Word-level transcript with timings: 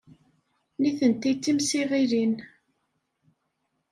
Nitenti 0.79 1.31
d 1.37 1.37
timsiɣilin. 1.43 2.33